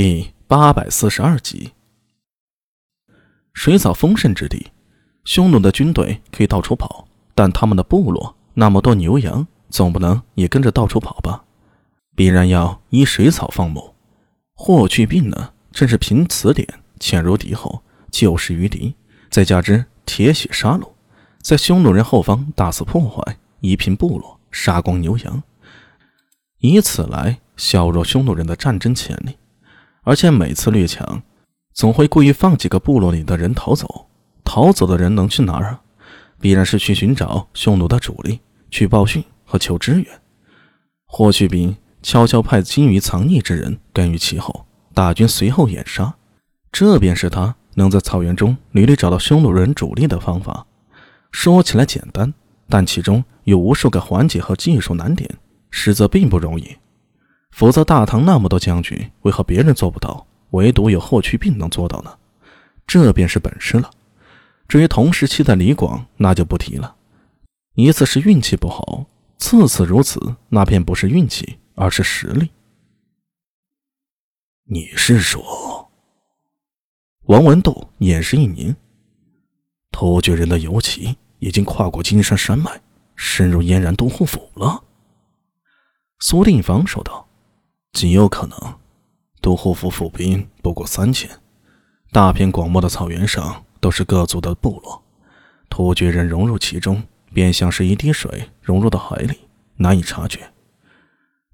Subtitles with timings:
[0.00, 1.72] 第八百四十二集。
[3.52, 4.70] 水草丰盛之地，
[5.24, 11.42] 匈奴的军队可以到处跑，但他们的部落那么多牛羊，总不能也跟着到处跑吧？
[12.14, 13.92] 必然要依水草放牧。
[14.54, 16.68] 霍去病呢，正是凭此点
[17.00, 18.94] 潜入敌后，救世于敌，
[19.30, 20.88] 再加之铁血杀戮，
[21.42, 25.42] 在匈奴人后方大肆破坏，夷平部落，杀光牛羊，
[26.60, 29.36] 以此来削弱匈奴人的战争潜力。
[30.08, 31.22] 而且每次掠抢，
[31.74, 34.06] 总会故意放几个部落里的人逃走。
[34.42, 35.82] 逃走的人能去哪儿啊？
[36.40, 38.40] 必然是去寻找匈奴的主力，
[38.70, 40.06] 去报讯和求支援。
[41.04, 46.14] 霍去病悄悄派精于藏匿之人跟于其后，大军随后掩杀。
[46.72, 50.66] 这便是他能在草原中屡屡找到匈奴人主力的方法。
[51.32, 52.32] 说起来简单，
[52.66, 55.28] 但其中有无数个环节和技术难点，
[55.70, 56.74] 实则并不容易。
[57.58, 62.18] 否则，大唐那么多将军，为何别人做不到，唯独有霍去病能做到呢？
[62.86, 63.90] 这便是本事了。
[64.68, 66.94] 至于同时期的李广，那就不提了。
[67.74, 69.06] 一次是运气不好，
[69.38, 72.48] 次次如此，那便不是运气，而是实力。
[74.66, 75.90] 你是说？
[77.24, 78.76] 王文斗眼神一凝，
[79.90, 82.80] 突厥人的游骑已经跨过金山山脉，
[83.16, 84.80] 深入燕然都护府了。
[86.20, 87.24] 苏定方说道。
[87.98, 88.74] 极有可能，
[89.40, 91.28] 都护府府兵不过三千，
[92.12, 95.02] 大片广袤的草原上都是各族的部落，
[95.68, 97.02] 突厥人融入其中，
[97.34, 99.36] 便像是一滴水融入到海里，
[99.78, 100.48] 难以察觉。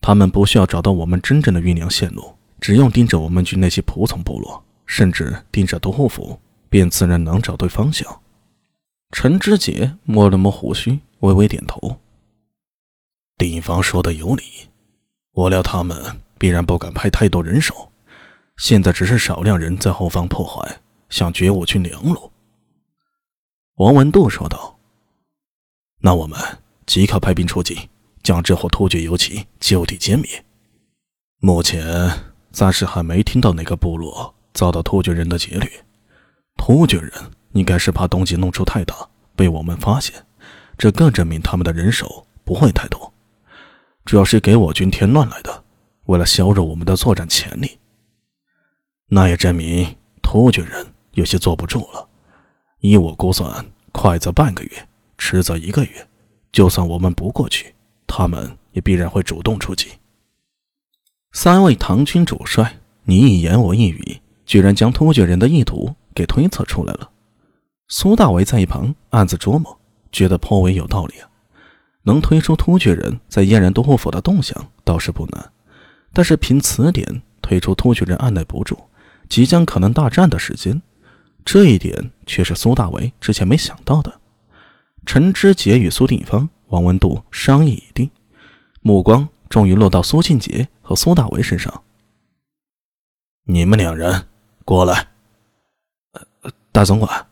[0.00, 8.22] 他们不需要找到我们真正的运粮线路，只用盯着我们军那些仆从部落，甚至盯着都护府，便自然能找对方向。
[9.10, 11.98] 陈知节摸了摸胡须，微微点头。
[13.36, 14.42] 丁方说的有理。
[15.32, 15.96] 我料他们
[16.40, 17.92] 必然不敢派太多人手，
[18.56, 22.32] 现在只是少量人在后方破坏，想绝我军粮路。
[23.74, 24.78] 王文度说道
[26.00, 26.40] ：“那我们
[26.86, 27.90] 即刻派兵出击，
[28.22, 30.42] 将这伙突厥游骑就地歼灭。
[31.40, 32.10] 目前
[32.50, 35.70] 暂时还没听到哪个部落遭到突厥人的劫掠。
[36.56, 37.12] 突厥人
[37.52, 38.96] 应该是怕动静弄出太大，
[39.36, 40.24] 被我们发现，
[40.78, 43.12] 这更证明他们的人手不会太多。”
[44.06, 45.62] 主要是给我军添乱来的，
[46.10, 47.78] 为了削弱我们的作战潜力。
[49.06, 52.08] 那也证明突厥人有些坐不住了。
[52.80, 54.88] 依我估算，快则半个月，
[55.18, 56.08] 迟则一个月。
[56.50, 57.72] 就算我们不过去，
[58.08, 59.88] 他们也必然会主动出击。
[61.30, 67.08] 三位唐军主帅，你一言我一语，居然将突厥人的意图给推测出来了。
[67.86, 69.78] 苏大为在一旁暗自琢磨，
[70.10, 71.30] 觉得颇为有道理啊。
[72.02, 75.52] 能推出突厥人在燕然都护府的动向倒是不难，
[76.12, 78.78] 但是凭此点推出突厥人按耐不住
[79.28, 80.82] 即将可能大战的时间，
[81.44, 84.20] 这一点却是苏大为之前没想到的。
[85.06, 88.10] 陈知节与苏定方、王文度商议已定，
[88.80, 91.82] 目光终于落到苏庆杰和苏大为身上。
[93.44, 94.26] 你们两人
[94.64, 95.08] 过来。
[96.72, 97.26] 大总管，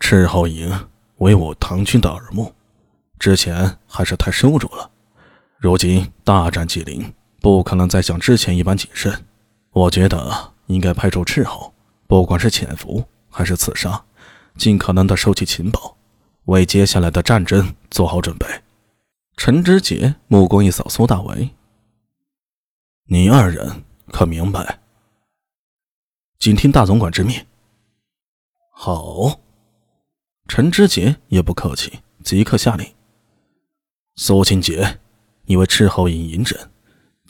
[0.00, 2.52] 赤候营为我唐军的耳目。
[3.18, 4.90] 之前还是太收着了，
[5.58, 9.24] 如今大战既临，不可能再像之前一般谨慎。
[9.72, 11.72] 我觉得应该派出斥候，
[12.06, 14.04] 不管是潜伏还是刺杀，
[14.56, 15.96] 尽可能的收集情报，
[16.44, 18.46] 为接下来的战争做好准备。
[19.36, 21.50] 陈知节目光一扫苏大为，
[23.06, 24.80] 你二人可明白？
[26.38, 27.46] 谨听大总管之命。
[28.72, 29.40] 好，
[30.48, 32.86] 陈知节也不客气，即刻下令。
[34.16, 34.98] 苏清杰，
[35.44, 36.58] 你为斥候营营诊，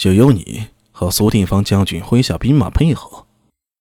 [0.00, 3.26] 就由你和苏定方将军麾下兵马配合，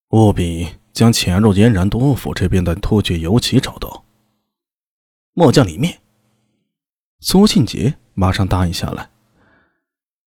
[0.10, 4.04] 务必将潜入燕然都府这边的突厥游骑找到。
[5.32, 5.90] 末将领命。
[7.22, 9.10] 苏庆杰马上答应下来。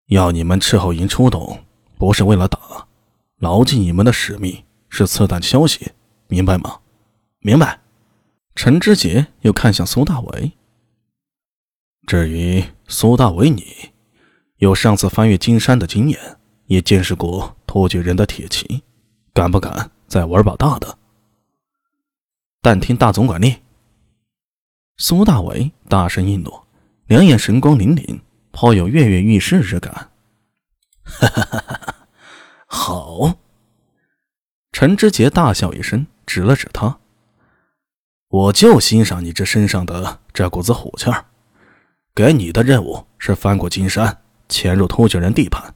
[0.07, 1.63] 要你们斥候营出动，
[1.99, 2.87] 不是为了打，
[3.37, 5.91] 牢记你们的使命是刺探消息，
[6.27, 6.79] 明白吗？
[7.41, 7.79] 明白。
[8.55, 10.53] 陈知节又看向苏大伟。
[12.07, 13.91] 至于苏大为，你
[14.65, 16.19] 有上次翻越金山的经验，
[16.65, 18.81] 也见识过突厥人的铁骑，
[19.31, 20.97] 敢不敢再玩把大的？
[22.63, 23.55] 但听大总管令。
[24.97, 26.65] 苏大伟大声应诺，
[27.05, 28.19] 两眼神光凛凛，
[28.49, 29.93] 颇有跃跃欲试之感。
[31.03, 32.07] 哈哈哈哈哈
[32.65, 33.35] 好！
[34.71, 36.97] 陈知节大笑一声，指了指他
[38.29, 41.23] ：“我就欣赏你这身上的这股子虎气儿。”
[42.15, 45.73] 给你的任务是翻过金山，潜入突厥人地盘，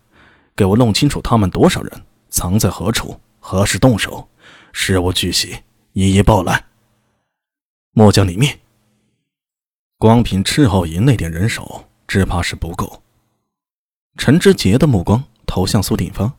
[0.55, 3.19] 给我弄清楚他们多少人，藏在何处？
[3.39, 4.27] 何时动手？
[4.71, 5.57] 事无巨细，
[5.93, 6.65] 一一报来。
[7.91, 8.59] 末将领命，
[9.97, 13.01] 光凭赤候营那点人手，只怕是不够。
[14.17, 16.31] 陈知杰的目光投向苏定方。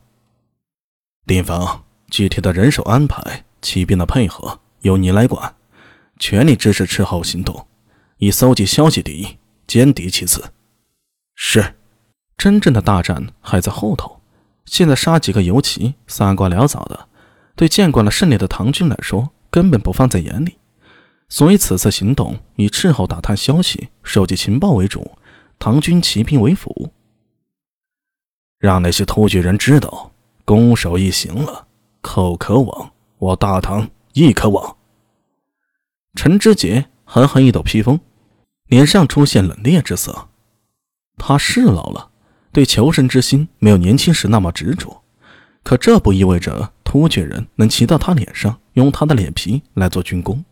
[1.25, 5.55] 定方，具体的人手安排、骑兵的配合，由你来管，
[6.17, 7.67] 全力支持赤候行动，
[8.17, 9.37] 以搜集消息第一，
[9.67, 10.53] 歼敌其次。
[11.35, 11.75] 是。
[12.41, 14.19] 真正的大战还在后头，
[14.65, 17.07] 现在杀几个游骑，三瓜两枣的，
[17.55, 20.57] 对见惯了胜利的唐军来说根本不放在眼里。
[21.29, 25.11] 所以此次行动以斥候打探消息、收集情报为主，
[25.59, 26.91] 唐军骑兵为辅。
[28.57, 30.11] 让那些突厥人知道，
[30.43, 31.67] 攻守一行了，
[32.01, 34.77] 寇可往，我大唐亦可往。
[36.15, 37.99] 陈知节狠狠一抖披风，
[38.65, 40.29] 脸上出现冷冽之色。
[41.17, 42.07] 他是老了。
[42.51, 45.01] 对求生之心没有年轻时那么执着，
[45.63, 50.43] 可这不意味着突厥人能骑到他脸上，用他的脸皮来做军功。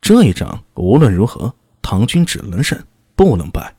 [0.00, 1.52] 这一仗无论如何，
[1.82, 2.78] 唐军只能胜，
[3.16, 3.74] 不能败。